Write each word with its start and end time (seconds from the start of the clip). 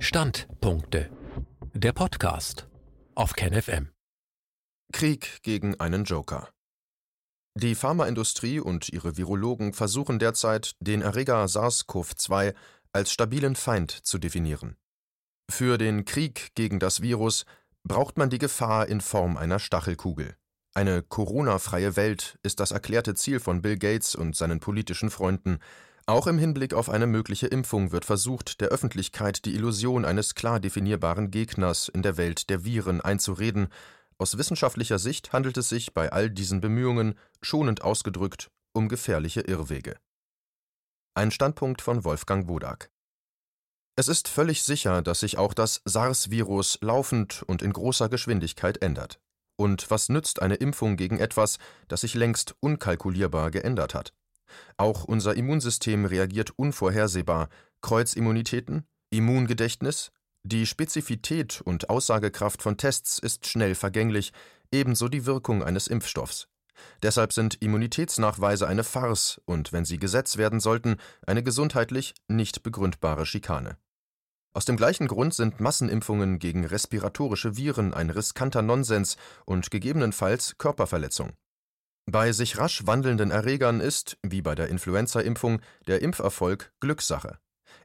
Standpunkte. 0.00 1.10
Der 1.74 1.92
Podcast 1.92 2.68
auf 3.16 3.32
KenFM. 3.32 3.90
Krieg 4.92 5.42
gegen 5.42 5.80
einen 5.80 6.04
Joker. 6.04 6.50
Die 7.56 7.74
Pharmaindustrie 7.74 8.60
und 8.60 8.88
ihre 8.90 9.16
Virologen 9.16 9.72
versuchen 9.72 10.20
derzeit, 10.20 10.76
den 10.78 11.02
Erreger 11.02 11.44
SARS-CoV-2 11.46 12.54
als 12.92 13.12
stabilen 13.12 13.56
Feind 13.56 13.90
zu 13.90 14.18
definieren. 14.18 14.76
Für 15.50 15.78
den 15.78 16.04
Krieg 16.04 16.54
gegen 16.54 16.78
das 16.78 17.02
Virus 17.02 17.44
braucht 17.82 18.18
man 18.18 18.30
die 18.30 18.38
Gefahr 18.38 18.86
in 18.86 19.00
Form 19.00 19.36
einer 19.36 19.58
Stachelkugel. 19.58 20.36
Eine 20.74 21.02
Corona-freie 21.02 21.96
Welt 21.96 22.38
ist 22.44 22.60
das 22.60 22.70
erklärte 22.70 23.14
Ziel 23.14 23.40
von 23.40 23.62
Bill 23.62 23.76
Gates 23.76 24.14
und 24.14 24.36
seinen 24.36 24.60
politischen 24.60 25.10
Freunden. 25.10 25.58
Auch 26.08 26.26
im 26.26 26.38
Hinblick 26.38 26.72
auf 26.72 26.88
eine 26.88 27.06
mögliche 27.06 27.48
Impfung 27.48 27.92
wird 27.92 28.06
versucht, 28.06 28.62
der 28.62 28.68
Öffentlichkeit 28.68 29.44
die 29.44 29.54
Illusion 29.54 30.06
eines 30.06 30.34
klar 30.34 30.58
definierbaren 30.58 31.30
Gegners 31.30 31.90
in 31.90 32.00
der 32.00 32.16
Welt 32.16 32.48
der 32.48 32.64
Viren 32.64 33.02
einzureden. 33.02 33.68
Aus 34.16 34.38
wissenschaftlicher 34.38 34.98
Sicht 34.98 35.34
handelt 35.34 35.58
es 35.58 35.68
sich 35.68 35.92
bei 35.92 36.10
all 36.10 36.30
diesen 36.30 36.62
Bemühungen, 36.62 37.14
schonend 37.42 37.82
ausgedrückt, 37.82 38.50
um 38.72 38.88
gefährliche 38.88 39.42
Irrwege. 39.42 39.98
Ein 41.12 41.30
Standpunkt 41.30 41.82
von 41.82 42.04
Wolfgang 42.04 42.48
Wodak. 42.48 42.90
Es 43.94 44.08
ist 44.08 44.28
völlig 44.28 44.62
sicher, 44.62 45.02
dass 45.02 45.20
sich 45.20 45.36
auch 45.36 45.52
das 45.52 45.82
SARS-Virus 45.84 46.78
laufend 46.80 47.42
und 47.42 47.60
in 47.60 47.74
großer 47.74 48.08
Geschwindigkeit 48.08 48.80
ändert. 48.80 49.20
Und 49.56 49.90
was 49.90 50.08
nützt 50.08 50.40
eine 50.40 50.54
Impfung 50.54 50.96
gegen 50.96 51.18
etwas, 51.18 51.58
das 51.86 52.00
sich 52.00 52.14
längst 52.14 52.54
unkalkulierbar 52.60 53.50
geändert 53.50 53.92
hat? 53.92 54.14
Auch 54.76 55.04
unser 55.04 55.34
Immunsystem 55.34 56.04
reagiert 56.04 56.52
unvorhersehbar. 56.56 57.48
Kreuzimmunitäten, 57.80 58.86
Immungedächtnis, 59.10 60.10
die 60.42 60.66
Spezifität 60.66 61.60
und 61.60 61.90
Aussagekraft 61.90 62.62
von 62.62 62.76
Tests 62.76 63.18
ist 63.18 63.46
schnell 63.46 63.74
vergänglich, 63.74 64.32
ebenso 64.72 65.08
die 65.08 65.26
Wirkung 65.26 65.62
eines 65.62 65.88
Impfstoffs. 65.88 66.48
Deshalb 67.02 67.32
sind 67.32 67.60
Immunitätsnachweise 67.60 68.66
eine 68.66 68.84
Farce 68.84 69.40
und, 69.44 69.72
wenn 69.72 69.84
sie 69.84 69.98
Gesetz 69.98 70.36
werden 70.36 70.60
sollten, 70.60 70.96
eine 71.26 71.42
gesundheitlich 71.42 72.14
nicht 72.28 72.62
begründbare 72.62 73.26
Schikane. 73.26 73.76
Aus 74.54 74.64
dem 74.64 74.76
gleichen 74.76 75.06
Grund 75.06 75.34
sind 75.34 75.60
Massenimpfungen 75.60 76.38
gegen 76.38 76.64
respiratorische 76.64 77.56
Viren 77.56 77.94
ein 77.94 78.10
riskanter 78.10 78.62
Nonsens 78.62 79.16
und 79.44 79.70
gegebenenfalls 79.70 80.56
Körperverletzung. 80.58 81.32
Bei 82.10 82.32
sich 82.32 82.56
rasch 82.56 82.86
wandelnden 82.86 83.30
Erregern 83.30 83.80
ist, 83.80 84.16
wie 84.22 84.40
bei 84.40 84.54
der 84.54 84.68
Influenza-Impfung, 84.68 85.60
der 85.88 86.00
Impferfolg 86.00 86.72
Glückssache. 86.80 87.38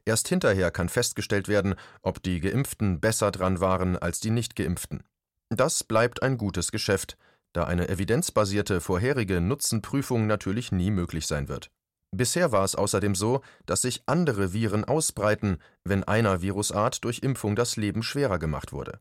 Erst 0.06 0.28
hinterher 0.28 0.70
kann 0.70 0.88
festgestellt 0.88 1.46
werden, 1.46 1.74
ob 2.00 2.22
die 2.22 2.40
Geimpften 2.40 3.00
besser 3.00 3.30
dran 3.30 3.60
waren 3.60 3.98
als 3.98 4.20
die 4.20 4.30
Nicht-Geimpften. 4.30 5.02
Das 5.50 5.84
bleibt 5.84 6.22
ein 6.22 6.38
gutes 6.38 6.72
Geschäft, 6.72 7.18
da 7.52 7.64
eine 7.64 7.90
evidenzbasierte 7.90 8.80
vorherige 8.80 9.42
Nutzenprüfung 9.42 10.26
natürlich 10.26 10.72
nie 10.72 10.90
möglich 10.90 11.26
sein 11.26 11.48
wird. 11.48 11.70
Bisher 12.10 12.50
war 12.50 12.64
es 12.64 12.76
außerdem 12.76 13.14
so, 13.14 13.42
dass 13.66 13.82
sich 13.82 14.04
andere 14.06 14.54
Viren 14.54 14.86
ausbreiten, 14.86 15.58
wenn 15.84 16.02
einer 16.02 16.40
Virusart 16.40 17.04
durch 17.04 17.18
Impfung 17.18 17.56
das 17.56 17.76
Leben 17.76 18.02
schwerer 18.02 18.38
gemacht 18.38 18.72
wurde. 18.72 19.00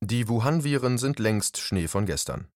Die 0.00 0.26
Wuhan-Viren 0.26 0.98
sind 0.98 1.20
längst 1.20 1.58
Schnee 1.58 1.86
von 1.86 2.04
gestern. 2.04 2.48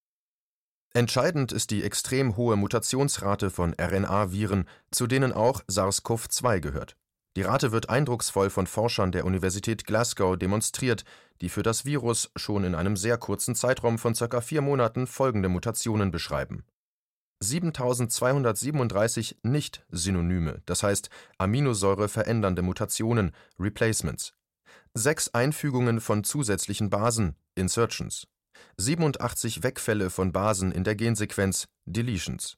Entscheidend 0.94 1.52
ist 1.52 1.70
die 1.70 1.84
extrem 1.84 2.36
hohe 2.36 2.56
Mutationsrate 2.56 3.48
von 3.48 3.74
RNA-Viren, 3.80 4.68
zu 4.90 5.06
denen 5.06 5.32
auch 5.32 5.62
SARS-CoV-2 5.66 6.60
gehört. 6.60 6.96
Die 7.34 7.42
Rate 7.42 7.72
wird 7.72 7.88
eindrucksvoll 7.88 8.50
von 8.50 8.66
Forschern 8.66 9.10
der 9.10 9.24
Universität 9.24 9.86
Glasgow 9.86 10.36
demonstriert, 10.36 11.04
die 11.40 11.48
für 11.48 11.62
das 11.62 11.86
Virus 11.86 12.30
schon 12.36 12.64
in 12.64 12.74
einem 12.74 12.98
sehr 12.98 13.16
kurzen 13.16 13.54
Zeitraum 13.54 13.96
von 13.98 14.12
ca. 14.12 14.42
vier 14.42 14.60
Monaten 14.60 15.06
folgende 15.06 15.48
Mutationen 15.48 16.10
beschreiben. 16.10 16.64
7237 17.40 19.38
nicht-synonyme, 19.42 20.60
das 20.66 20.82
heißt 20.82 21.08
Aminosäure 21.38 22.08
verändernde 22.08 22.60
Mutationen, 22.60 23.32
Replacements. 23.58 24.34
Sechs 24.94 25.30
Einfügungen 25.30 26.02
von 26.02 26.22
zusätzlichen 26.22 26.90
Basen, 26.90 27.34
Insertions. 27.54 28.26
87 28.76 29.62
Wegfälle 29.62 30.10
von 30.10 30.32
Basen 30.32 30.72
in 30.72 30.84
der 30.84 30.94
Gensequenz 30.94 31.68
(Deletions). 31.84 32.56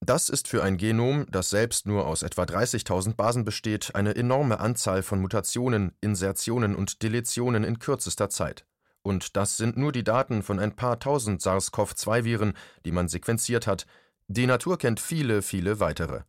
Das 0.00 0.28
ist 0.28 0.48
für 0.48 0.62
ein 0.62 0.76
Genom, 0.76 1.24
das 1.30 1.48
selbst 1.48 1.86
nur 1.86 2.06
aus 2.06 2.22
etwa 2.22 2.42
30.000 2.42 3.14
Basen 3.14 3.46
besteht, 3.46 3.94
eine 3.94 4.14
enorme 4.14 4.60
Anzahl 4.60 5.02
von 5.02 5.18
Mutationen, 5.20 5.92
Insertionen 6.02 6.76
und 6.76 7.02
Deletionen 7.02 7.64
in 7.64 7.78
kürzester 7.78 8.28
Zeit. 8.28 8.66
Und 9.02 9.34
das 9.36 9.56
sind 9.56 9.78
nur 9.78 9.92
die 9.92 10.04
Daten 10.04 10.42
von 10.42 10.58
ein 10.58 10.76
paar 10.76 10.98
tausend 10.98 11.40
SARS-CoV-2-Viren, 11.40 12.52
die 12.84 12.92
man 12.92 13.08
sequenziert 13.08 13.66
hat. 13.66 13.86
Die 14.28 14.46
Natur 14.46 14.76
kennt 14.76 15.00
viele, 15.00 15.40
viele 15.40 15.80
weitere. 15.80 16.24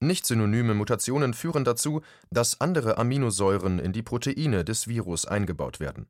Nicht-synonyme 0.00 0.72
Mutationen 0.72 1.34
führen 1.34 1.64
dazu, 1.64 2.00
dass 2.30 2.60
andere 2.60 2.96
Aminosäuren 2.96 3.78
in 3.78 3.92
die 3.92 4.02
Proteine 4.02 4.64
des 4.64 4.88
Virus 4.88 5.26
eingebaut 5.26 5.78
werden 5.78 6.08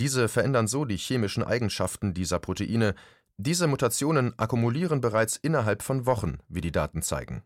diese 0.00 0.28
verändern 0.28 0.66
so 0.66 0.84
die 0.84 0.96
chemischen 0.96 1.42
Eigenschaften 1.42 2.14
dieser 2.14 2.38
Proteine, 2.38 2.94
diese 3.36 3.66
Mutationen 3.66 4.38
akkumulieren 4.38 5.00
bereits 5.00 5.36
innerhalb 5.36 5.82
von 5.82 6.06
Wochen, 6.06 6.38
wie 6.48 6.60
die 6.60 6.72
Daten 6.72 7.02
zeigen. 7.02 7.42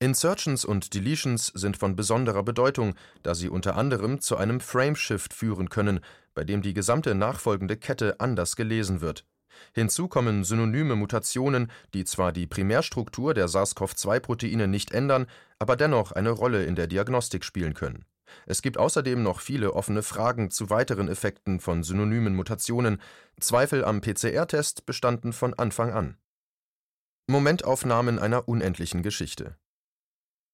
Insertions 0.00 0.64
und 0.64 0.92
Deletions 0.92 1.46
sind 1.46 1.76
von 1.76 1.96
besonderer 1.96 2.42
Bedeutung, 2.42 2.94
da 3.22 3.34
sie 3.34 3.48
unter 3.48 3.76
anderem 3.76 4.20
zu 4.20 4.36
einem 4.36 4.60
Frameshift 4.60 5.32
führen 5.32 5.70
können, 5.70 6.00
bei 6.34 6.44
dem 6.44 6.62
die 6.62 6.74
gesamte 6.74 7.14
nachfolgende 7.14 7.76
Kette 7.76 8.20
anders 8.20 8.56
gelesen 8.56 9.00
wird. 9.00 9.24
Hinzu 9.72 10.08
kommen 10.08 10.42
synonyme 10.42 10.96
Mutationen, 10.96 11.70
die 11.94 12.04
zwar 12.04 12.32
die 12.32 12.46
Primärstruktur 12.46 13.34
der 13.34 13.48
SARS-CoV-2-Proteine 13.48 14.66
nicht 14.66 14.90
ändern, 14.90 15.26
aber 15.60 15.76
dennoch 15.76 16.12
eine 16.12 16.30
Rolle 16.30 16.64
in 16.64 16.74
der 16.74 16.88
Diagnostik 16.88 17.44
spielen 17.44 17.74
können 17.74 18.04
es 18.46 18.62
gibt 18.62 18.78
außerdem 18.78 19.22
noch 19.22 19.40
viele 19.40 19.74
offene 19.74 20.02
Fragen 20.02 20.50
zu 20.50 20.70
weiteren 20.70 21.08
Effekten 21.08 21.60
von 21.60 21.82
synonymen 21.82 22.34
Mutationen, 22.34 23.00
Zweifel 23.40 23.84
am 23.84 24.00
PCR-Test 24.00 24.86
bestanden 24.86 25.32
von 25.32 25.54
Anfang 25.54 25.92
an. 25.92 26.16
Momentaufnahmen 27.26 28.18
einer 28.18 28.48
unendlichen 28.48 29.02
Geschichte 29.02 29.56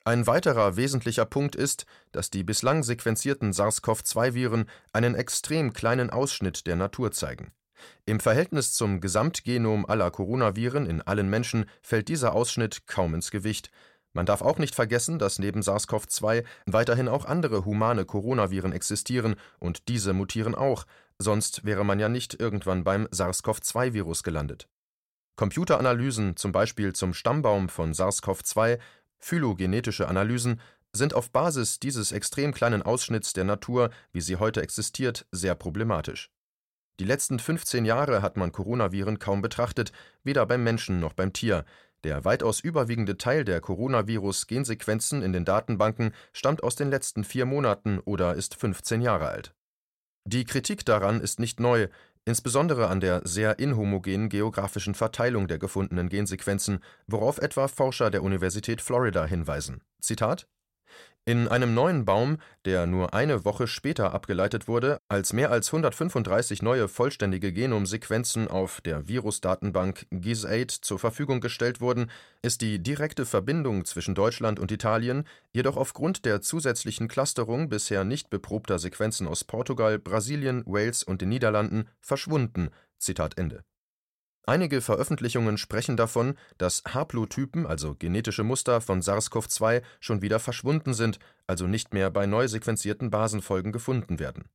Ein 0.04 0.26
weiterer 0.26 0.76
wesentlicher 0.76 1.24
Punkt 1.24 1.56
ist, 1.56 1.84
dass 2.12 2.30
die 2.30 2.44
bislang 2.44 2.82
sequenzierten 2.82 3.52
SARS-CoV-2-Viren 3.52 4.66
einen 4.92 5.14
extrem 5.14 5.72
kleinen 5.72 6.10
Ausschnitt 6.10 6.66
der 6.66 6.76
Natur 6.76 7.10
zeigen. 7.10 7.52
Im 8.06 8.20
Verhältnis 8.20 8.72
zum 8.72 9.00
Gesamtgenom 9.00 9.86
aller 9.86 10.10
Coronaviren 10.10 10.86
in 10.86 11.02
allen 11.02 11.28
Menschen 11.28 11.66
fällt 11.82 12.08
dieser 12.08 12.34
Ausschnitt 12.34 12.86
kaum 12.86 13.14
ins 13.14 13.30
Gewicht 13.30 13.70
man 14.12 14.26
darf 14.26 14.42
auch 14.42 14.58
nicht 14.58 14.74
vergessen, 14.74 15.18
dass 15.18 15.38
neben 15.38 15.60
SARS-CoV-2 15.62 16.44
weiterhin 16.66 17.08
auch 17.08 17.24
andere 17.24 17.64
humane 17.64 18.04
Coronaviren 18.04 18.72
existieren 18.72 19.36
und 19.58 19.88
diese 19.88 20.12
mutieren 20.12 20.54
auch, 20.54 20.84
sonst 21.18 21.64
wäre 21.64 21.84
man 21.84 22.00
ja 22.00 22.08
nicht 22.08 22.40
irgendwann 22.40 22.82
beim 22.82 23.06
SARS-CoV-2-Virus 23.12 24.22
gelandet. 24.22 24.68
Computeranalysen, 25.36 26.36
zum 26.36 26.52
Beispiel 26.52 26.92
zum 26.92 27.14
Stammbaum 27.14 27.68
von 27.68 27.92
SARS-CoV-2, 27.92 28.78
phylogenetische 29.18 30.08
Analysen, 30.08 30.60
sind 30.92 31.14
auf 31.14 31.30
Basis 31.30 31.78
dieses 31.78 32.10
extrem 32.10 32.52
kleinen 32.52 32.82
Ausschnitts 32.82 33.32
der 33.32 33.44
Natur, 33.44 33.90
wie 34.12 34.20
sie 34.20 34.36
heute 34.36 34.60
existiert, 34.60 35.26
sehr 35.30 35.54
problematisch. 35.54 36.30
Die 36.98 37.04
letzten 37.04 37.38
15 37.38 37.86
Jahre 37.86 38.20
hat 38.20 38.36
man 38.36 38.52
Coronaviren 38.52 39.18
kaum 39.18 39.40
betrachtet, 39.40 39.92
weder 40.22 40.44
beim 40.44 40.62
Menschen 40.62 41.00
noch 41.00 41.14
beim 41.14 41.32
Tier, 41.32 41.64
der 42.04 42.24
weitaus 42.24 42.60
überwiegende 42.60 43.16
Teil 43.16 43.44
der 43.44 43.60
Coronavirus-Gensequenzen 43.60 45.22
in 45.22 45.32
den 45.32 45.44
Datenbanken 45.44 46.12
stammt 46.32 46.62
aus 46.62 46.76
den 46.76 46.90
letzten 46.90 47.24
vier 47.24 47.46
Monaten 47.46 47.98
oder 48.00 48.34
ist 48.34 48.54
15 48.54 49.00
Jahre 49.00 49.28
alt. 49.28 49.54
Die 50.24 50.44
Kritik 50.44 50.84
daran 50.84 51.20
ist 51.20 51.40
nicht 51.40 51.60
neu, 51.60 51.88
insbesondere 52.24 52.88
an 52.88 53.00
der 53.00 53.22
sehr 53.26 53.58
inhomogenen 53.58 54.28
geografischen 54.28 54.94
Verteilung 54.94 55.48
der 55.48 55.58
gefundenen 55.58 56.08
Gensequenzen, 56.08 56.80
worauf 57.06 57.38
etwa 57.38 57.68
Forscher 57.68 58.10
der 58.10 58.22
Universität 58.22 58.80
Florida 58.80 59.24
hinweisen. 59.24 59.82
Zitat 60.00 60.46
in 61.24 61.48
einem 61.48 61.74
neuen 61.74 62.04
Baum, 62.04 62.38
der 62.64 62.86
nur 62.86 63.14
eine 63.14 63.44
Woche 63.44 63.66
später 63.66 64.12
abgeleitet 64.12 64.68
wurde, 64.68 65.00
als 65.08 65.32
mehr 65.32 65.50
als 65.50 65.68
135 65.68 66.62
neue 66.62 66.88
vollständige 66.88 67.52
Genomsequenzen 67.52 68.48
auf 68.48 68.80
der 68.80 69.06
Virusdatenbank 69.06 70.06
GIS8 70.12 70.82
zur 70.82 70.98
Verfügung 70.98 71.40
gestellt 71.40 71.80
wurden, 71.80 72.10
ist 72.42 72.62
die 72.62 72.82
direkte 72.82 73.26
Verbindung 73.26 73.84
zwischen 73.84 74.14
Deutschland 74.14 74.58
und 74.58 74.72
Italien 74.72 75.24
jedoch 75.52 75.76
aufgrund 75.76 76.24
der 76.24 76.40
zusätzlichen 76.40 77.08
Clusterung 77.08 77.68
bisher 77.68 78.04
nicht 78.04 78.30
beprobter 78.30 78.78
Sequenzen 78.78 79.28
aus 79.28 79.44
Portugal, 79.44 79.98
Brasilien, 79.98 80.62
Wales 80.66 81.02
und 81.02 81.20
den 81.20 81.28
Niederlanden 81.28 81.88
verschwunden. 82.00 82.70
Zitat 82.98 83.38
Ende 83.38 83.62
Einige 84.44 84.80
Veröffentlichungen 84.80 85.58
sprechen 85.58 85.96
davon, 85.96 86.36
dass 86.58 86.82
Haplotypen, 86.88 87.66
also 87.66 87.94
genetische 87.94 88.42
Muster 88.42 88.80
von 88.80 89.00
SARS-CoV-2, 89.02 89.82
schon 90.00 90.22
wieder 90.22 90.40
verschwunden 90.40 90.94
sind, 90.94 91.18
also 91.46 91.66
nicht 91.66 91.92
mehr 91.92 92.10
bei 92.10 92.26
neu 92.26 92.48
sequenzierten 92.48 93.10
Basenfolgen 93.10 93.70
gefunden 93.70 94.18
werden. 94.18 94.48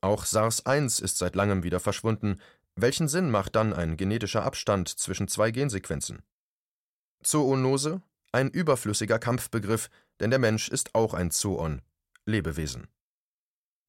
Auch 0.00 0.24
SARS-1 0.24 1.02
ist 1.02 1.18
seit 1.18 1.36
langem 1.36 1.62
wieder 1.62 1.80
verschwunden. 1.80 2.40
Welchen 2.74 3.08
Sinn 3.08 3.30
macht 3.30 3.56
dann 3.56 3.72
ein 3.72 3.96
genetischer 3.96 4.44
Abstand 4.44 4.88
zwischen 4.88 5.28
zwei 5.28 5.50
Gensequenzen? 5.50 6.22
Zoonose? 7.22 8.02
Ein 8.32 8.48
überflüssiger 8.48 9.18
Kampfbegriff, 9.18 9.90
denn 10.20 10.30
der 10.30 10.38
Mensch 10.38 10.68
ist 10.68 10.94
auch 10.94 11.14
ein 11.14 11.30
Zoon, 11.30 11.82
Lebewesen. 12.26 12.86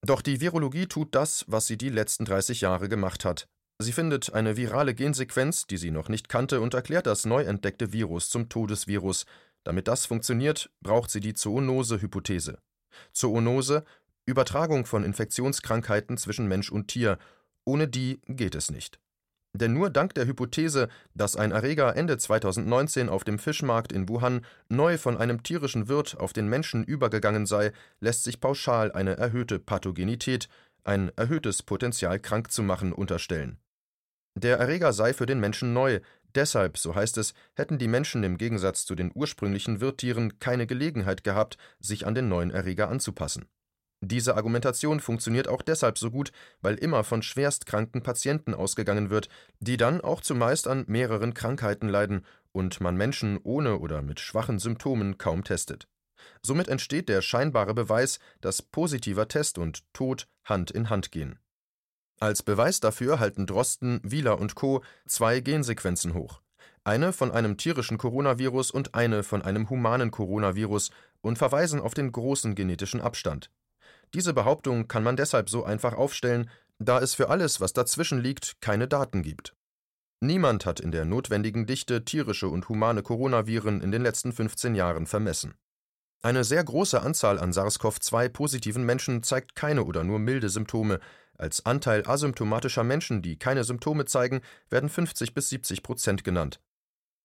Doch 0.03 0.21
die 0.21 0.41
Virologie 0.41 0.87
tut 0.87 1.13
das, 1.13 1.45
was 1.47 1.67
sie 1.67 1.77
die 1.77 1.89
letzten 1.89 2.25
30 2.25 2.61
Jahre 2.61 2.89
gemacht 2.89 3.23
hat. 3.23 3.47
Sie 3.81 3.91
findet 3.91 4.33
eine 4.33 4.57
virale 4.57 4.93
Gensequenz, 4.93 5.65
die 5.65 5.77
sie 5.77 5.91
noch 5.91 6.07
nicht 6.07 6.29
kannte, 6.29 6.61
und 6.61 6.73
erklärt 6.73 7.07
das 7.07 7.25
neu 7.25 7.43
entdeckte 7.43 7.91
Virus 7.91 8.29
zum 8.29 8.47
Todesvirus. 8.47 9.25
Damit 9.63 9.87
das 9.87 10.05
funktioniert, 10.05 10.69
braucht 10.81 11.09
sie 11.09 11.19
die 11.19 11.33
Zoonose-Hypothese. 11.33 12.59
Zoonose 13.11 13.83
Übertragung 14.25 14.85
von 14.85 15.03
Infektionskrankheiten 15.03 16.17
zwischen 16.17 16.47
Mensch 16.47 16.71
und 16.71 16.87
Tier. 16.89 17.17
Ohne 17.65 17.87
die 17.87 18.21
geht 18.27 18.55
es 18.55 18.71
nicht. 18.71 18.99
Denn 19.53 19.73
nur 19.73 19.89
dank 19.89 20.13
der 20.13 20.27
Hypothese, 20.27 20.87
dass 21.13 21.35
ein 21.35 21.51
Erreger 21.51 21.95
Ende 21.95 22.17
2019 22.17 23.09
auf 23.09 23.23
dem 23.23 23.37
Fischmarkt 23.37 23.91
in 23.91 24.07
Wuhan 24.07 24.45
neu 24.69 24.97
von 24.97 25.17
einem 25.17 25.43
tierischen 25.43 25.89
Wirt 25.89 26.17
auf 26.17 26.31
den 26.31 26.47
Menschen 26.47 26.83
übergegangen 26.83 27.45
sei, 27.45 27.73
lässt 27.99 28.23
sich 28.23 28.39
pauschal 28.39 28.91
eine 28.91 29.17
erhöhte 29.17 29.59
Pathogenität, 29.59 30.47
ein 30.83 31.11
erhöhtes 31.17 31.63
Potenzial 31.63 32.19
krank 32.19 32.51
zu 32.51 32.63
machen, 32.63 32.93
unterstellen. 32.93 33.57
Der 34.35 34.57
Erreger 34.57 34.93
sei 34.93 35.13
für 35.13 35.25
den 35.25 35.39
Menschen 35.39 35.73
neu, 35.73 35.99
deshalb, 36.35 36.77
so 36.77 36.95
heißt 36.95 37.17
es, 37.17 37.33
hätten 37.55 37.77
die 37.77 37.87
Menschen 37.87 38.23
im 38.23 38.37
Gegensatz 38.37 38.85
zu 38.85 38.95
den 38.95 39.11
ursprünglichen 39.13 39.81
Wirttieren 39.81 40.39
keine 40.39 40.67
Gelegenheit 40.67 41.23
gehabt, 41.23 41.57
sich 41.79 42.07
an 42.07 42.15
den 42.15 42.29
neuen 42.29 42.51
Erreger 42.51 42.89
anzupassen. 42.89 43.45
Diese 44.03 44.35
Argumentation 44.35 44.99
funktioniert 44.99 45.47
auch 45.47 45.61
deshalb 45.61 45.97
so 45.99 46.09
gut, 46.09 46.31
weil 46.61 46.75
immer 46.75 47.03
von 47.03 47.21
schwerstkranken 47.21 48.01
Patienten 48.01 48.55
ausgegangen 48.55 49.11
wird, 49.11 49.29
die 49.59 49.77
dann 49.77 50.01
auch 50.01 50.21
zumeist 50.21 50.67
an 50.67 50.85
mehreren 50.87 51.35
Krankheiten 51.35 51.87
leiden 51.87 52.25
und 52.51 52.81
man 52.81 52.97
Menschen 52.97 53.39
ohne 53.43 53.77
oder 53.77 54.01
mit 54.01 54.19
schwachen 54.19 54.57
Symptomen 54.57 55.19
kaum 55.19 55.43
testet. 55.43 55.87
Somit 56.41 56.67
entsteht 56.67 57.09
der 57.09 57.21
scheinbare 57.21 57.75
Beweis, 57.75 58.19
dass 58.41 58.63
positiver 58.63 59.27
Test 59.27 59.59
und 59.59 59.83
Tod 59.93 60.27
Hand 60.45 60.71
in 60.71 60.89
Hand 60.89 61.11
gehen. 61.11 61.37
Als 62.21 62.43
Beweis 62.43 62.79
dafür 62.79 63.19
halten 63.19 63.47
Drosten, 63.47 63.99
Wieler 64.03 64.39
und 64.39 64.53
Co. 64.53 64.83
zwei 65.07 65.39
Gensequenzen 65.39 66.13
hoch. 66.13 66.39
Eine 66.83 67.13
von 67.13 67.31
einem 67.31 67.57
tierischen 67.57 67.97
Coronavirus 67.97 68.69
und 68.69 68.93
eine 68.93 69.23
von 69.23 69.41
einem 69.41 69.71
humanen 69.71 70.11
Coronavirus 70.11 70.91
und 71.21 71.39
verweisen 71.39 71.79
auf 71.79 71.95
den 71.95 72.11
großen 72.11 72.53
genetischen 72.53 73.01
Abstand. 73.01 73.49
Diese 74.13 74.35
Behauptung 74.35 74.87
kann 74.87 75.01
man 75.01 75.15
deshalb 75.15 75.49
so 75.49 75.63
einfach 75.63 75.93
aufstellen, 75.93 76.47
da 76.77 76.99
es 76.99 77.15
für 77.15 77.29
alles, 77.29 77.59
was 77.59 77.73
dazwischen 77.73 78.19
liegt, 78.19 78.61
keine 78.61 78.87
Daten 78.87 79.23
gibt. 79.23 79.55
Niemand 80.19 80.67
hat 80.67 80.79
in 80.79 80.91
der 80.91 81.05
notwendigen 81.05 81.65
Dichte 81.65 82.05
tierische 82.05 82.49
und 82.49 82.69
humane 82.69 83.01
Coronaviren 83.01 83.81
in 83.81 83.91
den 83.91 84.03
letzten 84.03 84.31
15 84.31 84.75
Jahren 84.75 85.07
vermessen. 85.07 85.55
Eine 86.23 86.43
sehr 86.43 86.63
große 86.63 87.01
Anzahl 87.01 87.39
an 87.39 87.51
SARS-CoV-2 87.51 88.29
positiven 88.29 88.85
Menschen 88.85 89.23
zeigt 89.23 89.55
keine 89.55 89.85
oder 89.85 90.03
nur 90.03 90.19
milde 90.19 90.49
Symptome. 90.49 90.99
Als 91.41 91.65
Anteil 91.65 92.05
asymptomatischer 92.05 92.83
Menschen, 92.83 93.23
die 93.23 93.35
keine 93.35 93.63
Symptome 93.63 94.05
zeigen, 94.05 94.41
werden 94.69 94.89
50 94.89 95.33
bis 95.33 95.49
70 95.49 95.81
Prozent 95.81 96.23
genannt. 96.23 96.61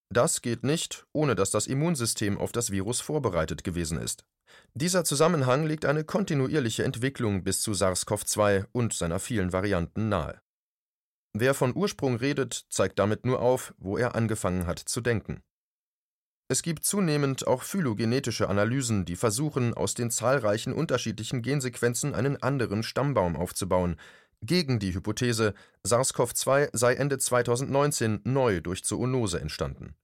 Das 0.09 0.41
geht 0.41 0.65
nicht, 0.65 1.07
ohne 1.13 1.35
dass 1.35 1.51
das 1.51 1.67
Immunsystem 1.67 2.39
auf 2.39 2.51
das 2.51 2.71
Virus 2.71 3.03
vorbereitet 3.03 3.63
gewesen 3.63 4.01
ist. 4.01 4.25
Dieser 4.73 5.05
Zusammenhang 5.05 5.67
legt 5.67 5.85
eine 5.85 6.03
kontinuierliche 6.03 6.83
Entwicklung 6.83 7.45
bis 7.45 7.61
zu 7.61 7.73
SARS-CoV-2 7.73 8.65
und 8.73 8.95
seiner 8.95 9.19
vielen 9.19 9.53
Varianten 9.53 10.09
nahe. 10.09 10.41
Wer 11.35 11.53
von 11.53 11.77
Ursprung 11.77 12.17
redet, 12.17 12.65
zeigt 12.71 12.99
damit 12.99 13.27
nur 13.27 13.43
auf, 13.43 13.75
wo 13.77 13.99
er 13.99 14.15
angefangen 14.15 14.67
hat 14.67 14.79
zu 14.79 15.03
denken. 15.03 15.43
Es 16.48 16.62
gibt 16.62 16.84
zunehmend 16.84 17.46
auch 17.46 17.64
phylogenetische 17.64 18.48
Analysen, 18.48 19.04
die 19.04 19.16
versuchen, 19.16 19.75
aus 19.75 19.94
den 19.94 20.10
zahlreichen 20.10 20.72
unterschiedlichen 20.72 21.43
Gensequenzen 21.43 22.14
einen 22.14 22.40
anderen 22.40 22.84
Stammbaum 22.84 23.34
aufzubauen, 23.34 23.96
gegen 24.43 24.78
die 24.78 24.94
Hypothese, 24.94 25.54
SARS-CoV-2 25.84 26.70
sei 26.72 26.94
Ende 26.94 27.19
2019 27.19 28.20
neu 28.25 28.60
durch 28.60 28.84
Zoonose 28.84 29.40
entstanden. 29.40 29.94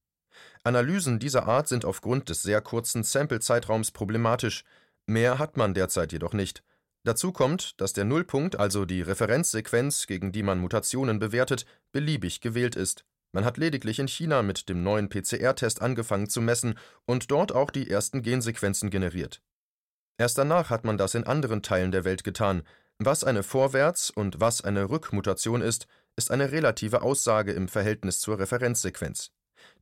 Analysen 0.64 1.18
dieser 1.18 1.46
Art 1.46 1.68
sind 1.68 1.84
aufgrund 1.84 2.28
des 2.28 2.42
sehr 2.42 2.60
kurzen 2.60 3.04
Sample-Zeitraums 3.04 3.90
problematisch, 3.90 4.64
mehr 5.06 5.38
hat 5.38 5.56
man 5.56 5.74
derzeit 5.74 6.12
jedoch 6.12 6.32
nicht. 6.32 6.64
Dazu 7.04 7.32
kommt, 7.32 7.80
dass 7.80 7.92
der 7.92 8.04
Nullpunkt, 8.04 8.58
also 8.58 8.84
die 8.84 9.02
Referenzsequenz, 9.02 10.06
gegen 10.06 10.32
die 10.32 10.42
man 10.42 10.58
Mutationen 10.58 11.18
bewertet, 11.18 11.66
beliebig 11.90 12.40
gewählt 12.40 12.74
ist. 12.74 13.04
Man 13.32 13.44
hat 13.44 13.56
lediglich 13.56 13.98
in 13.98 14.08
China 14.08 14.42
mit 14.42 14.68
dem 14.68 14.82
neuen 14.82 15.08
PCR-Test 15.08 15.80
angefangen 15.80 16.28
zu 16.28 16.40
messen 16.40 16.78
und 17.06 17.30
dort 17.30 17.52
auch 17.52 17.70
die 17.70 17.90
ersten 17.90 18.22
Gensequenzen 18.22 18.90
generiert. 18.90 19.42
Erst 20.18 20.36
danach 20.38 20.70
hat 20.70 20.84
man 20.84 20.98
das 20.98 21.14
in 21.14 21.24
anderen 21.24 21.62
Teilen 21.62 21.92
der 21.92 22.04
Welt 22.04 22.24
getan. 22.24 22.62
Was 22.98 23.24
eine 23.24 23.42
Vorwärts- 23.42 24.10
und 24.10 24.40
was 24.40 24.60
eine 24.60 24.90
Rückmutation 24.90 25.62
ist, 25.62 25.86
ist 26.16 26.30
eine 26.30 26.52
relative 26.52 27.02
Aussage 27.02 27.52
im 27.52 27.68
Verhältnis 27.68 28.20
zur 28.20 28.38
Referenzsequenz. 28.38 29.30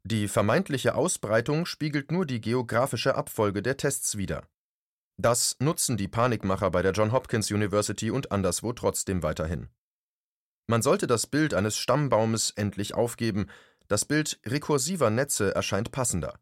Die 0.04 0.28
vermeintliche 0.28 0.94
Ausbreitung 0.94 1.66
spiegelt 1.66 2.12
nur 2.12 2.26
die 2.26 2.40
geografische 2.40 3.16
Abfolge 3.16 3.62
der 3.62 3.76
Tests 3.76 4.16
wider. 4.16 4.46
Das 5.18 5.56
nutzen 5.58 5.96
die 5.96 6.08
Panikmacher 6.08 6.70
bei 6.70 6.82
der 6.82 6.92
Johns 6.92 7.12
Hopkins 7.12 7.50
University 7.50 8.10
und 8.10 8.32
anderswo 8.32 8.72
trotzdem 8.72 9.22
weiterhin. 9.22 9.68
Man 10.70 10.82
sollte 10.82 11.08
das 11.08 11.26
Bild 11.26 11.52
eines 11.52 11.76
Stammbaumes 11.76 12.52
endlich 12.54 12.94
aufgeben, 12.94 13.48
das 13.88 14.04
Bild 14.04 14.38
rekursiver 14.46 15.10
Netze 15.10 15.52
erscheint 15.52 15.90
passender. 15.90 16.38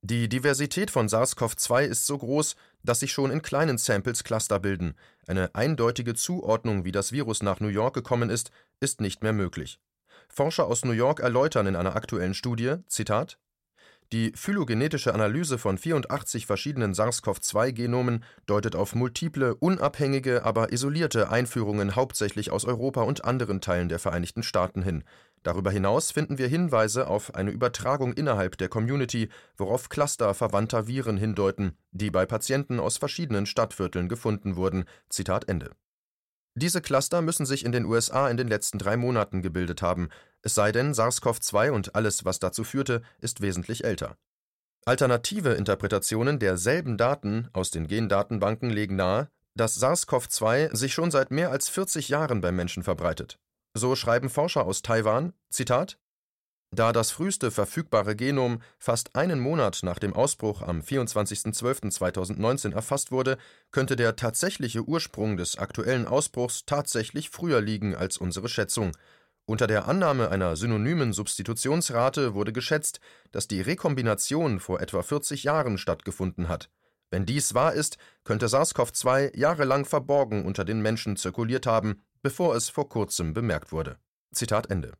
Die 0.00 0.28
Diversität 0.28 0.92
von 0.92 1.08
SARS-CoV-2 1.08 1.82
ist 1.86 2.06
so 2.06 2.18
groß, 2.18 2.54
dass 2.84 3.00
sich 3.00 3.10
schon 3.10 3.32
in 3.32 3.42
kleinen 3.42 3.78
Samples 3.78 4.22
Cluster 4.22 4.60
bilden. 4.60 4.94
Eine 5.26 5.56
eindeutige 5.56 6.14
Zuordnung, 6.14 6.84
wie 6.84 6.92
das 6.92 7.10
Virus 7.10 7.42
nach 7.42 7.58
New 7.58 7.66
York 7.66 7.94
gekommen 7.94 8.30
ist, 8.30 8.52
ist 8.78 9.00
nicht 9.00 9.24
mehr 9.24 9.32
möglich. 9.32 9.80
Forscher 10.28 10.68
aus 10.68 10.84
New 10.84 10.92
York 10.92 11.18
erläutern 11.18 11.66
in 11.66 11.74
einer 11.74 11.96
aktuellen 11.96 12.34
Studie: 12.34 12.76
Zitat 12.86 13.38
die 14.12 14.32
phylogenetische 14.34 15.14
Analyse 15.14 15.56
von 15.56 15.78
84 15.78 16.44
verschiedenen 16.46 16.92
SARS-CoV-2-Genomen 16.92 18.22
deutet 18.46 18.76
auf 18.76 18.94
multiple, 18.94 19.54
unabhängige, 19.54 20.44
aber 20.44 20.70
isolierte 20.70 21.30
Einführungen 21.30 21.96
hauptsächlich 21.96 22.52
aus 22.52 22.66
Europa 22.66 23.02
und 23.02 23.24
anderen 23.24 23.62
Teilen 23.62 23.88
der 23.88 23.98
Vereinigten 23.98 24.42
Staaten 24.42 24.82
hin. 24.82 25.02
Darüber 25.42 25.70
hinaus 25.70 26.12
finden 26.12 26.36
wir 26.36 26.46
Hinweise 26.46 27.08
auf 27.08 27.34
eine 27.34 27.50
Übertragung 27.50 28.12
innerhalb 28.12 28.58
der 28.58 28.68
Community, 28.68 29.30
worauf 29.56 29.88
Cluster 29.88 30.34
verwandter 30.34 30.86
Viren 30.86 31.16
hindeuten, 31.16 31.76
die 31.90 32.10
bei 32.10 32.26
Patienten 32.26 32.78
aus 32.78 32.98
verschiedenen 32.98 33.46
Stadtvierteln 33.46 34.08
gefunden 34.08 34.56
wurden. 34.56 34.84
Zitat 35.08 35.48
Ende 35.48 35.70
diese 36.54 36.80
Cluster 36.80 37.22
müssen 37.22 37.46
sich 37.46 37.64
in 37.64 37.72
den 37.72 37.84
USA 37.84 38.28
in 38.28 38.36
den 38.36 38.48
letzten 38.48 38.78
drei 38.78 38.96
Monaten 38.96 39.42
gebildet 39.42 39.82
haben, 39.82 40.08
es 40.42 40.54
sei 40.54 40.72
denn, 40.72 40.92
SARS-CoV-2 40.92 41.70
und 41.70 41.94
alles, 41.94 42.24
was 42.24 42.38
dazu 42.38 42.64
führte, 42.64 43.02
ist 43.20 43.40
wesentlich 43.40 43.84
älter. 43.84 44.16
Alternative 44.84 45.50
Interpretationen 45.50 46.38
derselben 46.38 46.96
Daten 46.96 47.48
aus 47.52 47.70
den 47.70 47.86
Gendatenbanken 47.86 48.68
legen 48.68 48.96
nahe, 48.96 49.28
dass 49.54 49.80
SARS-CoV-2 49.80 50.74
sich 50.76 50.92
schon 50.92 51.10
seit 51.10 51.30
mehr 51.30 51.50
als 51.50 51.68
40 51.68 52.08
Jahren 52.08 52.40
beim 52.40 52.56
Menschen 52.56 52.82
verbreitet. 52.82 53.38
So 53.74 53.94
schreiben 53.94 54.28
Forscher 54.28 54.64
aus 54.66 54.82
Taiwan: 54.82 55.32
Zitat 55.50 55.98
da 56.74 56.92
das 56.92 57.10
früheste 57.10 57.50
verfügbare 57.50 58.16
Genom 58.16 58.62
fast 58.78 59.14
einen 59.14 59.40
Monat 59.40 59.80
nach 59.82 59.98
dem 59.98 60.14
Ausbruch 60.14 60.62
am 60.62 60.80
24.12.2019 60.80 62.72
erfasst 62.72 63.12
wurde, 63.12 63.36
könnte 63.70 63.94
der 63.94 64.16
tatsächliche 64.16 64.82
Ursprung 64.82 65.36
des 65.36 65.58
aktuellen 65.58 66.06
Ausbruchs 66.06 66.64
tatsächlich 66.64 67.28
früher 67.28 67.60
liegen 67.60 67.94
als 67.94 68.16
unsere 68.16 68.48
Schätzung. 68.48 68.92
Unter 69.44 69.66
der 69.66 69.86
Annahme 69.86 70.30
einer 70.30 70.56
synonymen 70.56 71.12
Substitutionsrate 71.12 72.32
wurde 72.32 72.54
geschätzt, 72.54 73.00
dass 73.32 73.48
die 73.48 73.60
Rekombination 73.60 74.58
vor 74.58 74.80
etwa 74.80 75.02
40 75.02 75.44
Jahren 75.44 75.76
stattgefunden 75.76 76.48
hat. 76.48 76.70
Wenn 77.10 77.26
dies 77.26 77.52
wahr 77.52 77.74
ist, 77.74 77.98
könnte 78.24 78.46
SARS-CoV-2 78.46 79.36
jahrelang 79.36 79.84
verborgen 79.84 80.46
unter 80.46 80.64
den 80.64 80.80
Menschen 80.80 81.16
zirkuliert 81.16 81.66
haben, 81.66 82.00
bevor 82.22 82.56
es 82.56 82.70
vor 82.70 82.88
kurzem 82.88 83.34
bemerkt 83.34 83.72
wurde. 83.72 83.98
Zitat 84.32 84.70
Ende. 84.70 84.94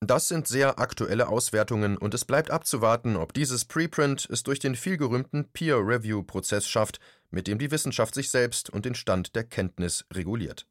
Das 0.00 0.28
sind 0.28 0.46
sehr 0.46 0.78
aktuelle 0.78 1.28
Auswertungen 1.28 1.96
und 1.96 2.14
es 2.14 2.24
bleibt 2.24 2.50
abzuwarten, 2.50 3.16
ob 3.16 3.32
dieses 3.32 3.64
Preprint 3.64 4.28
es 4.30 4.44
durch 4.44 4.60
den 4.60 4.76
vielgerühmten 4.76 5.50
Peer-Review-Prozess 5.50 6.68
schafft, 6.68 7.00
mit 7.30 7.48
dem 7.48 7.58
die 7.58 7.72
Wissenschaft 7.72 8.14
sich 8.14 8.30
selbst 8.30 8.70
und 8.70 8.84
den 8.84 8.94
Stand 8.94 9.34
der 9.34 9.44
Kenntnis 9.44 10.06
reguliert. 10.12 10.66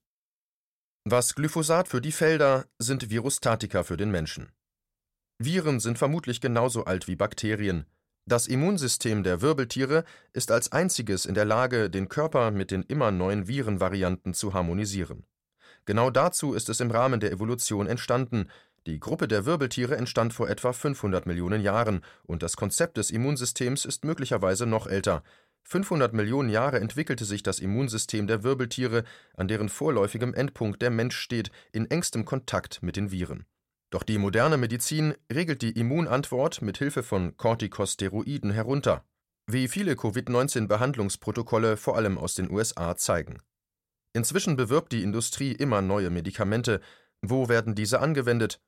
Was 1.04 1.36
Glyphosat 1.36 1.90
für 1.90 2.02
die 2.02 2.12
Felder, 2.14 2.66
sind 2.80 3.10
Virustatika 3.10 3.84
für 3.84 3.98
den 3.98 4.12
Menschen. 4.12 4.50
Viren 5.40 5.80
sind 5.80 5.98
vermutlich 5.98 6.42
genauso 6.42 6.86
alt 6.86 7.08
wie 7.08 7.16
Bakterien. 7.16 7.86
Das 8.26 8.48
Immunsystem 8.48 9.24
der 9.24 9.42
Wirbeltiere 9.42 10.04
ist 10.34 10.52
als 10.52 10.72
einziges 10.72 11.26
in 11.26 11.34
der 11.34 11.46
Lage, 11.46 11.90
den 11.90 12.10
Körper 12.10 12.52
mit 12.52 12.72
den 12.72 12.84
immer 12.84 13.12
neuen 13.12 13.48
Virenvarianten 13.48 14.34
zu 14.34 14.54
harmonisieren. 14.54 15.26
Genau 15.86 16.10
dazu 16.10 16.54
ist 16.54 16.68
es 16.68 16.82
im 16.82 16.92
Rahmen 16.92 17.22
der 17.22 17.32
Evolution 17.32 17.88
entstanden. 17.88 18.50
Die 18.88 19.02
Gruppe 19.02 19.28
der 19.28 19.46
Wirbeltiere 19.46 19.98
entstand 19.98 20.34
vor 20.34 20.50
etwa 20.50 20.72
500 20.72 21.26
Millionen 21.26 21.62
Jahren 21.62 22.06
und 22.24 22.42
das 22.42 22.56
Konzept 22.56 22.96
des 22.96 23.12
Immunsystems 23.12 23.84
ist 23.84 24.06
möglicherweise 24.06 24.66
noch 24.66 24.88
älter. 24.88 25.24
500 25.64 26.14
Millionen 26.14 26.48
Jahre 26.48 26.80
entwickelte 26.80 27.26
sich 27.26 27.44
das 27.44 27.60
Immunsystem 27.60 28.28
der 28.28 28.44
Wirbeltiere, 28.44 29.04
an 29.34 29.50
deren 29.50 29.68
vorläufigem 29.68 30.34
Endpunkt 30.34 30.82
der 30.82 30.90
Mensch 30.90 31.18
steht, 31.18 31.52
in 31.74 31.92
engstem 31.92 32.24
Kontakt 32.24 32.82
mit 32.82 32.96
den 32.96 33.12
Viren. 33.12 33.46
Doch 33.90 34.04
die 34.04 34.18
moderne 34.18 34.56
Medizin 34.56 35.16
regelt 35.30 35.62
die 35.64 35.72
Immunantwort 35.72 36.62
mit 36.62 36.78
Hilfe 36.78 37.04
von 37.04 37.36
Corticosteroiden 37.36 38.52
herunter, 38.52 39.04
wie 39.48 39.68
viele 39.68 39.98
Covid-19-Behandlungsprotokolle 39.98 41.76
vor 41.76 41.98
allem 41.98 42.18
aus 42.18 42.36
den 42.36 42.50
USA 42.50 42.96
zeigen. 42.96 43.42
Inzwischen 44.14 44.56
bewirbt 44.56 44.94
die 44.94 45.04
Industrie 45.04 45.52
immer 45.52 45.82
neue 45.82 46.10
Medikamente. 46.10 46.80
Wo 47.22 47.50
werden 47.50 47.76
diese 47.76 48.00
angewendet? 48.00 48.62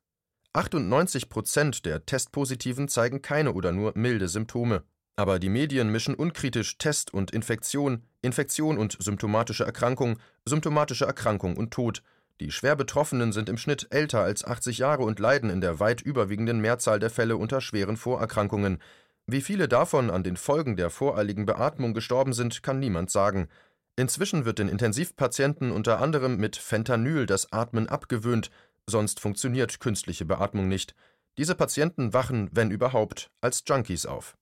98 0.53 1.29
Prozent 1.29 1.86
der 1.86 2.06
Testpositiven 2.06 2.88
zeigen 2.88 3.22
keine 3.22 3.53
oder 3.53 3.72
nur 3.72 3.94
milde 3.96 4.27
Symptome. 4.27 4.84
Aber 5.15 5.38
die 5.38 5.50
Medien 5.50 5.91
mischen 5.91 6.15
unkritisch 6.15 6.77
Test 6.77 7.13
und 7.13 7.32
Infektion, 7.32 8.03
Infektion 8.22 8.77
und 8.77 8.98
symptomatische 9.00 9.65
Erkrankung, 9.65 10.18
symptomatische 10.46 11.06
Erkrankung 11.06 11.58
und 11.58 11.72
Tod, 11.72 12.01
die 12.39 12.51
schwer 12.51 12.77
Betroffenen 12.77 13.34
sind 13.34 13.50
im 13.50 13.58
Schnitt 13.58 13.88
älter 13.91 14.22
als 14.22 14.46
80 14.46 14.77
Jahre 14.77 15.03
und 15.03 15.20
leiden 15.20 15.50
in 15.50 15.60
der 15.60 15.79
weit 15.82 16.01
überwiegenden 16.01 16.62
Mehrzahl 16.62 17.00
der 17.00 17.10
Fälle 17.10 17.36
unter 17.36 17.60
schweren 17.60 17.98
Vorerkrankungen. 17.98 18.79
Wie 19.27 19.41
viele 19.41 19.68
davon 19.68 20.10
an 20.10 20.24
den 20.24 20.38
Folgen 20.38 20.77
der 20.77 20.89
voreiligen 20.89 21.46
Beatmung 21.46 21.94
gestorben 21.94 22.32
sind, 22.32 22.63
kann 22.63 22.79
niemand 22.79 23.12
sagen. 23.12 23.50
Inzwischen 23.98 24.46
wird 24.46 24.60
den 24.60 24.70
Intensivpatienten 24.70 25.72
unter 25.72 26.00
anderem 26.00 26.38
mit 26.38 26.56
Fentanyl 26.56 27.25
das 27.25 27.51
Atmen 27.51 27.89
abgewöhnt, 27.89 28.50
sonst 28.88 29.19
funktioniert 29.19 29.79
künstliche 29.79 30.25
Beatmung 30.25 30.67
nicht. 30.67 30.95
Diese 31.38 31.55
Patienten 31.55 32.13
wachen, 32.13 32.50
wenn 32.51 32.71
überhaupt, 32.71 33.31
als 33.41 33.63
Junkies 33.67 34.05
auf. 34.05 34.38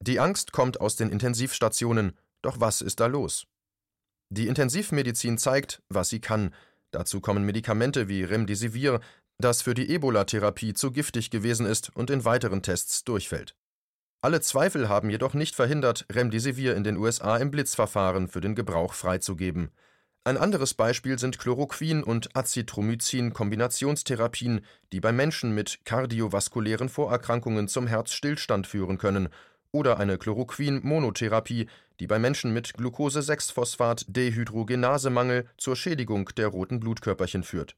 Die 0.00 0.20
Angst 0.20 0.52
kommt 0.52 0.80
aus 0.80 0.96
den 0.96 1.10
Intensivstationen, 1.10 2.16
doch 2.42 2.60
was 2.60 2.82
ist 2.82 3.00
da 3.00 3.06
los? 3.06 3.46
Die 4.30 4.46
Intensivmedizin 4.46 5.38
zeigt, 5.38 5.82
was 5.88 6.10
sie 6.10 6.20
kann, 6.20 6.52
Dazu 6.90 7.20
kommen 7.20 7.44
Medikamente 7.44 8.08
wie 8.08 8.24
Remdesivir, 8.24 9.00
das 9.38 9.62
für 9.62 9.74
die 9.74 9.90
Ebola-Therapie 9.90 10.74
zu 10.74 10.90
giftig 10.90 11.30
gewesen 11.30 11.66
ist 11.66 11.94
und 11.94 12.10
in 12.10 12.24
weiteren 12.24 12.62
Tests 12.62 13.04
durchfällt. 13.04 13.54
Alle 14.20 14.40
Zweifel 14.40 14.88
haben 14.88 15.10
jedoch 15.10 15.34
nicht 15.34 15.54
verhindert, 15.54 16.06
Remdesivir 16.10 16.74
in 16.74 16.82
den 16.82 16.96
USA 16.96 17.36
im 17.36 17.50
Blitzverfahren 17.50 18.26
für 18.26 18.40
den 18.40 18.54
Gebrauch 18.54 18.94
freizugeben. 18.94 19.70
Ein 20.28 20.36
anderes 20.36 20.74
Beispiel 20.74 21.18
sind 21.18 21.38
Chloroquin 21.38 22.02
und 22.02 22.36
Azithromycin-Kombinationstherapien, 22.36 24.60
die 24.92 25.00
bei 25.00 25.10
Menschen 25.10 25.54
mit 25.54 25.78
kardiovaskulären 25.86 26.90
Vorerkrankungen 26.90 27.66
zum 27.66 27.86
Herzstillstand 27.86 28.66
führen 28.66 28.98
können 28.98 29.30
oder 29.72 29.98
eine 29.98 30.18
Chloroquin-Monotherapie, 30.18 31.66
die 31.98 32.06
bei 32.06 32.18
Menschen 32.18 32.52
mit 32.52 32.74
Glucose-6-Phosphat-Dehydrogenasemangel 32.74 35.48
zur 35.56 35.76
Schädigung 35.76 36.28
der 36.36 36.48
roten 36.48 36.78
Blutkörperchen 36.78 37.42
führt. 37.42 37.74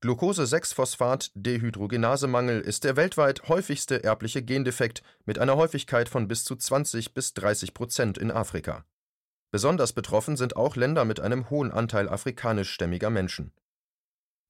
Glucose-6-Phosphat-Dehydrogenasemangel 0.00 2.62
ist 2.62 2.84
der 2.84 2.96
weltweit 2.96 3.50
häufigste 3.50 4.02
erbliche 4.02 4.42
Gendefekt 4.42 5.02
mit 5.26 5.38
einer 5.38 5.56
Häufigkeit 5.56 6.08
von 6.08 6.26
bis 6.26 6.44
zu 6.44 6.56
20 6.56 7.12
bis 7.12 7.34
30 7.34 7.74
Prozent 7.74 8.16
in 8.16 8.30
Afrika. 8.30 8.86
Besonders 9.52 9.92
betroffen 9.92 10.38
sind 10.38 10.56
auch 10.56 10.76
Länder 10.76 11.04
mit 11.04 11.20
einem 11.20 11.50
hohen 11.50 11.70
Anteil 11.70 12.08
afrikanischstämmiger 12.08 13.10
Menschen. 13.10 13.52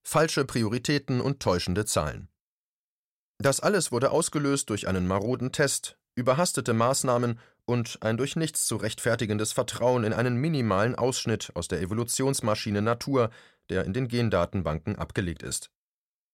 Falsche 0.04 0.44
Prioritäten 0.44 1.21
und 1.21 1.40
täuschende 1.40 1.85
Zahlen. 1.85 2.28
Das 3.38 3.59
alles 3.59 3.90
wurde 3.90 4.12
ausgelöst 4.12 4.71
durch 4.71 4.87
einen 4.87 5.09
maroden 5.09 5.50
Test, 5.50 5.99
überhastete 6.14 6.73
Maßnahmen 6.73 7.40
und 7.64 7.99
ein 8.00 8.16
durch 8.16 8.37
nichts 8.37 8.64
zu 8.66 8.76
rechtfertigendes 8.76 9.52
Vertrauen 9.52 10.04
in 10.04 10.12
einen 10.12 10.37
minimalen 10.37 10.94
Ausschnitt 10.94 11.50
aus 11.54 11.66
der 11.66 11.80
Evolutionsmaschine 11.80 12.80
Natur, 12.80 13.30
der 13.71 13.85
in 13.85 13.92
den 13.92 14.06
Gendatenbanken 14.06 14.97
abgelegt 14.97 15.42
ist. 15.42 15.71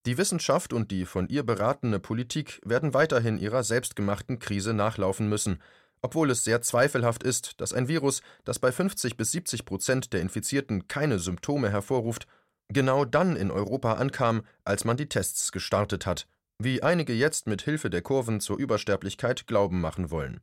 Die 0.05 0.19
Wissenschaft 0.19 0.73
und 0.73 0.91
die 0.91 1.05
von 1.05 1.27
ihr 1.27 1.43
beratene 1.43 1.99
Politik 1.99 2.61
werden 2.63 2.93
weiterhin 2.93 3.39
ihrer 3.39 3.63
selbstgemachten 3.63 4.37
Krise 4.37 4.73
nachlaufen 4.75 5.27
müssen, 5.27 5.59
obwohl 6.01 6.31
es 6.31 6.43
sehr 6.43 6.61
zweifelhaft 6.61 7.23
ist, 7.23 7.59
dass 7.61 7.73
ein 7.73 7.87
Virus, 7.87 8.21
das 8.45 8.59
bei 8.59 8.71
50 8.71 9.17
bis 9.17 9.31
70 9.31 9.65
Prozent 9.65 10.13
der 10.13 10.21
Infizierten 10.21 10.87
keine 10.87 11.19
Symptome 11.19 11.69
hervorruft, 11.69 12.27
genau 12.67 13.05
dann 13.05 13.35
in 13.35 13.51
Europa 13.51 13.93
ankam, 13.93 14.43
als 14.63 14.85
man 14.85 14.97
die 14.97 15.09
Tests 15.09 15.51
gestartet 15.51 16.05
hat 16.05 16.27
wie 16.61 16.83
einige 16.83 17.13
jetzt 17.13 17.47
mit 17.47 17.61
Hilfe 17.61 17.89
der 17.89 18.01
Kurven 18.01 18.41
zur 18.41 18.57
Übersterblichkeit 18.57 19.47
Glauben 19.47 19.79
machen 19.79 20.11
wollen. 20.11 20.41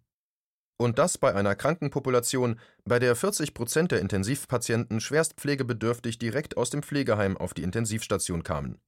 Und 0.79 0.99
das 0.99 1.17
bei 1.17 1.35
einer 1.35 1.55
Krankenpopulation, 1.55 2.59
bei 2.85 2.99
der 2.99 3.17
40 3.17 3.55
Prozent 3.55 3.93
der 3.93 4.01
Intensivpatienten 4.01 5.01
schwerst 5.01 5.35
pflegebedürftig 5.35 6.19
direkt 6.19 6.57
aus 6.57 6.71
dem 6.71 6.83
Pflegeheim 6.83 7.37
auf 7.37 7.55
die 7.55 7.63
Intensivstation 7.63 8.43
kamen. 8.43 8.79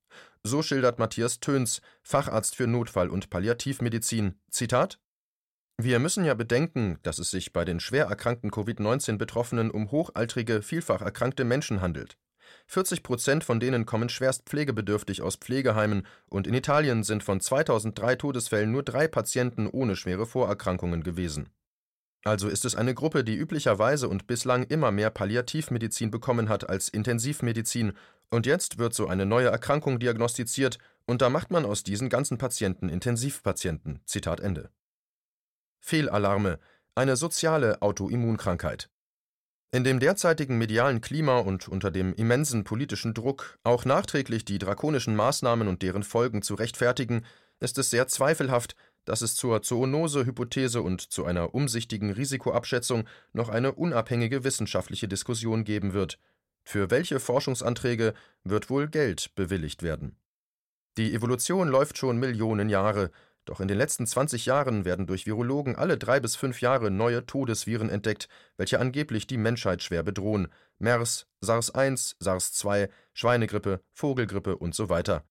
So 0.42 0.62
schildert 0.62 0.98
Matthias 0.98 1.40
Töns, 1.40 1.80
Facharzt 2.02 2.56
für 2.56 2.66
Notfall- 2.66 3.10
und 3.10 3.30
Palliativmedizin. 3.30 4.38
Zitat: 4.50 4.98
Wir 5.80 6.00
müssen 6.00 6.24
ja 6.24 6.34
bedenken, 6.34 6.98
dass 7.04 7.20
es 7.20 7.30
sich 7.30 7.52
bei 7.52 7.64
den 7.64 7.78
schwer 7.78 8.06
erkrankten 8.06 8.50
Covid-19-Betroffenen 8.50 9.70
um 9.70 9.92
hochaltrige, 9.92 10.60
vielfach 10.60 11.02
erkrankte 11.02 11.44
Menschen 11.44 11.80
handelt. 11.80 12.18
40 12.66 13.04
Prozent 13.04 13.44
von 13.44 13.60
denen 13.60 13.86
kommen 13.86 14.08
schwerst 14.08 14.42
pflegebedürftig 14.46 15.22
aus 15.22 15.36
Pflegeheimen 15.36 16.04
und 16.28 16.48
in 16.48 16.54
Italien 16.54 17.04
sind 17.04 17.22
von 17.22 17.40
2003 17.40 18.16
Todesfällen 18.16 18.72
nur 18.72 18.82
drei 18.82 19.06
Patienten 19.06 19.68
ohne 19.68 19.94
schwere 19.94 20.26
Vorerkrankungen 20.26 21.04
gewesen. 21.04 21.50
Also 22.24 22.48
ist 22.48 22.64
es 22.64 22.74
eine 22.74 22.94
Gruppe, 22.94 23.22
die 23.22 23.36
üblicherweise 23.36 24.08
und 24.08 24.26
bislang 24.26 24.64
immer 24.64 24.90
mehr 24.90 25.10
Palliativmedizin 25.10 26.10
bekommen 26.10 26.48
hat 26.48 26.68
als 26.68 26.88
Intensivmedizin, 26.88 27.92
und 28.30 28.46
jetzt 28.46 28.78
wird 28.78 28.94
so 28.94 29.06
eine 29.06 29.26
neue 29.26 29.48
Erkrankung 29.48 30.00
diagnostiziert, 30.00 30.78
und 31.06 31.22
da 31.22 31.30
macht 31.30 31.50
man 31.52 31.64
aus 31.64 31.84
diesen 31.84 32.08
ganzen 32.08 32.36
Patienten 32.36 32.88
Intensivpatienten. 32.88 34.00
Zitat 34.04 34.40
Ende. 34.40 34.70
Fehlalarme, 35.80 36.58
eine 36.94 37.16
soziale 37.16 37.82
Autoimmunkrankheit. 37.82 38.90
In 39.70 39.84
dem 39.84 40.00
derzeitigen 40.00 40.56
medialen 40.56 41.02
Klima 41.02 41.38
und 41.38 41.68
unter 41.68 41.90
dem 41.90 42.14
immensen 42.14 42.64
politischen 42.64 43.12
Druck, 43.12 43.58
auch 43.64 43.84
nachträglich 43.84 44.44
die 44.44 44.58
drakonischen 44.58 45.14
Maßnahmen 45.14 45.68
und 45.68 45.82
deren 45.82 46.02
Folgen 46.02 46.40
zu 46.40 46.54
rechtfertigen, 46.54 47.24
ist 47.60 47.76
es 47.76 47.90
sehr 47.90 48.08
zweifelhaft, 48.08 48.76
dass 49.04 49.22
es 49.22 49.34
zur 49.34 49.62
Zoonose-Hypothese 49.62 50.82
und 50.82 51.00
zu 51.00 51.24
einer 51.24 51.54
umsichtigen 51.54 52.10
Risikoabschätzung 52.10 53.06
noch 53.32 53.48
eine 53.48 53.72
unabhängige 53.72 54.44
wissenschaftliche 54.44 55.08
Diskussion 55.08 55.64
geben 55.64 55.92
wird. 55.92 56.18
Für 56.62 56.90
welche 56.90 57.20
Forschungsanträge 57.20 58.14
wird 58.44 58.70
wohl 58.70 58.88
Geld 58.88 59.34
bewilligt 59.34 59.82
werden? 59.82 60.16
Die 60.98 61.14
Evolution 61.14 61.68
läuft 61.68 61.96
schon 61.96 62.18
Millionen 62.18 62.68
Jahre, 62.68 63.10
doch 63.48 63.60
in 63.60 63.68
den 63.68 63.78
letzten 63.78 64.06
20 64.06 64.46
Jahren 64.46 64.84
werden 64.84 65.06
durch 65.06 65.26
Virologen 65.26 65.76
alle 65.76 65.96
drei 65.96 66.20
bis 66.20 66.36
fünf 66.36 66.60
Jahre 66.60 66.90
neue 66.90 67.24
Todesviren 67.24 67.88
entdeckt, 67.88 68.28
welche 68.56 68.78
angeblich 68.78 69.26
die 69.26 69.38
Menschheit 69.38 69.82
schwer 69.82 70.02
bedrohen. 70.02 70.48
MERS, 70.78 71.26
SARS-1, 71.40 72.16
SARS-2, 72.20 72.90
Schweinegrippe, 73.14 73.80
Vogelgrippe 73.92 74.56
und 74.56 74.74
so 74.74 74.88
weiter. 74.88 75.24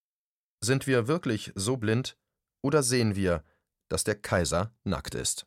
Sind 0.62 0.88
wir 0.88 1.08
wirklich 1.08 1.52
so 1.56 1.78
blind? 1.78 2.18
Oder 2.64 2.82
sehen 2.82 3.16
wir, 3.16 3.44
dass 3.88 4.04
der 4.04 4.16
Kaiser 4.16 4.74
nackt 4.84 5.14
ist? 5.14 5.46